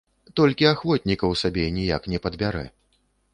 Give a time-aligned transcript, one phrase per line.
[0.39, 2.65] Толькі ахвотнікаў сабе ніяк не падбярэ.